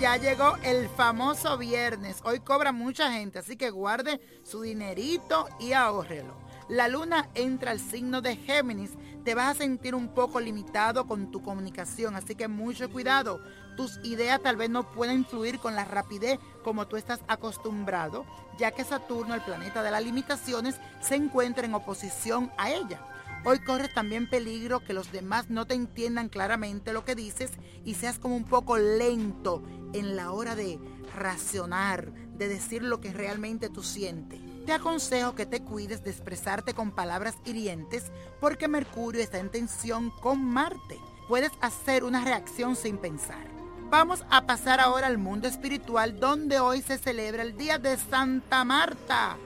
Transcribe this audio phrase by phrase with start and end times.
[0.00, 2.20] Ya llegó el famoso viernes.
[2.24, 6.34] Hoy cobra mucha gente, así que guarde su dinerito y ahórrelo.
[6.68, 8.90] La luna entra al signo de Géminis.
[9.24, 13.40] Te vas a sentir un poco limitado con tu comunicación, así que mucho cuidado.
[13.76, 18.26] Tus ideas tal vez no puedan fluir con la rapidez como tú estás acostumbrado,
[18.58, 23.00] ya que Saturno, el planeta de las limitaciones, se encuentra en oposición a ella.
[23.46, 27.50] Hoy corres también peligro que los demás no te entiendan claramente lo que dices
[27.84, 29.62] y seas como un poco lento
[29.92, 30.78] en la hora de
[31.14, 34.40] racionar, de decir lo que realmente tú sientes.
[34.64, 38.04] Te aconsejo que te cuides de expresarte con palabras hirientes
[38.40, 40.98] porque Mercurio está en tensión con Marte.
[41.28, 43.46] Puedes hacer una reacción sin pensar.
[43.90, 48.64] Vamos a pasar ahora al mundo espiritual donde hoy se celebra el Día de Santa
[48.64, 49.36] Marta.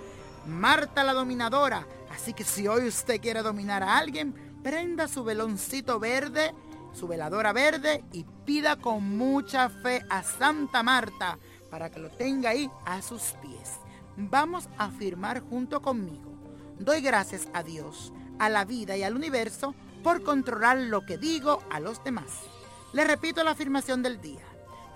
[0.46, 1.84] Marta la dominadora
[2.18, 4.34] Así que si hoy usted quiere dominar a alguien,
[4.64, 6.52] prenda su veloncito verde,
[6.92, 11.38] su veladora verde y pida con mucha fe a Santa Marta
[11.70, 13.76] para que lo tenga ahí a sus pies.
[14.16, 16.34] Vamos a afirmar junto conmigo.
[16.80, 21.62] Doy gracias a Dios, a la vida y al universo por controlar lo que digo
[21.70, 22.40] a los demás.
[22.92, 24.42] Le repito la afirmación del día.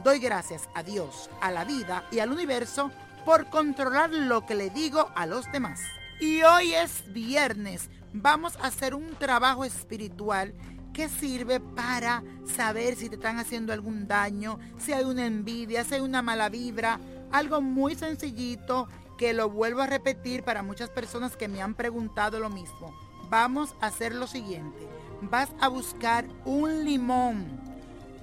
[0.02, 2.90] Doy gracias a Dios, a la vida y al universo
[3.24, 5.82] por controlar lo que le digo a los demás.
[6.22, 7.90] Y hoy es viernes.
[8.12, 10.54] Vamos a hacer un trabajo espiritual
[10.94, 15.96] que sirve para saber si te están haciendo algún daño, si hay una envidia, si
[15.96, 17.00] hay una mala vibra.
[17.32, 18.86] Algo muy sencillito
[19.18, 22.94] que lo vuelvo a repetir para muchas personas que me han preguntado lo mismo.
[23.28, 24.86] Vamos a hacer lo siguiente.
[25.22, 27.44] Vas a buscar un limón,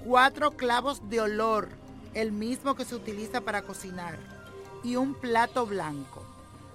[0.06, 1.68] cuatro clavos de olor,
[2.14, 4.18] el mismo que se utiliza para cocinar,
[4.82, 6.24] y un plato blanco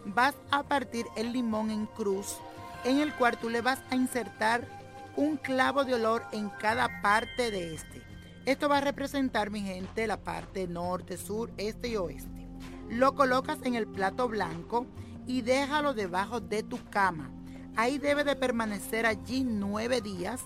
[0.06, 2.38] vas a partir el limón en cruz,
[2.84, 4.67] en el cual tú le vas a insertar
[5.16, 8.02] un clavo de olor en cada parte de este.
[8.46, 12.47] Esto va a representar, mi gente, la parte norte, sur, este y oeste.
[12.90, 14.85] Lo colocas en el plato blanco
[15.25, 17.31] y déjalo debajo de tu cama.
[17.75, 20.41] Ahí debe de permanecer allí nueve días.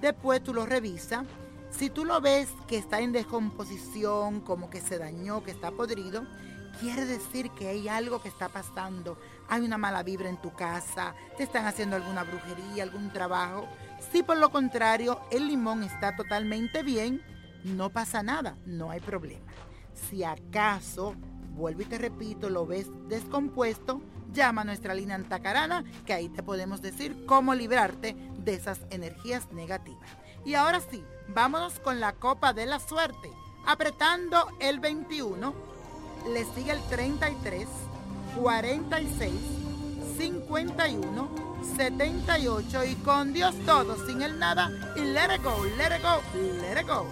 [0.00, 1.24] Después tú lo revisas.
[1.70, 6.26] Si tú lo ves que está en descomposición, como que se dañó, que está podrido,
[6.80, 9.18] quiere decir que hay algo que está pasando.
[9.48, 13.68] Hay una mala vibra en tu casa, te están haciendo alguna brujería, algún trabajo.
[14.12, 17.22] Si por lo contrario el limón está totalmente bien,
[17.64, 19.52] no pasa nada, no hay problema.
[20.08, 21.14] Si acaso,
[21.54, 24.00] vuelvo y te repito, lo ves descompuesto,
[24.32, 29.50] llama a nuestra línea antacarana, que ahí te podemos decir cómo librarte de esas energías
[29.52, 30.08] negativas.
[30.44, 33.30] Y ahora sí, vámonos con la copa de la suerte,
[33.64, 35.75] apretando el 21
[36.32, 37.66] le sigue el 33,
[38.40, 39.32] 46,
[40.18, 41.28] 51,
[41.76, 46.20] 78 y con Dios todo, sin el nada y let it go, let it go,
[46.60, 47.06] let it go.